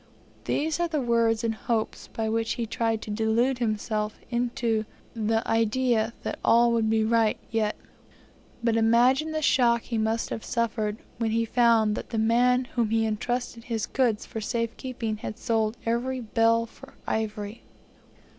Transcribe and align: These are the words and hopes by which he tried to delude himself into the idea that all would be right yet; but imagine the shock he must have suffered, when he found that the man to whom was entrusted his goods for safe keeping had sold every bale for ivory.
These 0.45 0.79
are 0.79 0.87
the 0.87 0.99
words 0.99 1.43
and 1.43 1.53
hopes 1.53 2.07
by 2.07 2.27
which 2.27 2.53
he 2.53 2.65
tried 2.65 3.03
to 3.03 3.11
delude 3.11 3.59
himself 3.59 4.17
into 4.31 4.85
the 5.13 5.47
idea 5.47 6.13
that 6.23 6.39
all 6.43 6.71
would 6.71 6.89
be 6.89 7.03
right 7.05 7.37
yet; 7.51 7.75
but 8.63 8.75
imagine 8.75 9.31
the 9.31 9.43
shock 9.43 9.83
he 9.83 9.99
must 9.99 10.31
have 10.31 10.43
suffered, 10.43 10.97
when 11.19 11.29
he 11.29 11.45
found 11.45 11.93
that 11.93 12.09
the 12.09 12.17
man 12.17 12.63
to 12.63 12.69
whom 12.71 12.89
was 12.89 13.03
entrusted 13.03 13.65
his 13.65 13.85
goods 13.85 14.25
for 14.25 14.41
safe 14.41 14.75
keeping 14.75 15.17
had 15.17 15.37
sold 15.37 15.77
every 15.85 16.19
bale 16.21 16.65
for 16.65 16.95
ivory. 17.05 17.61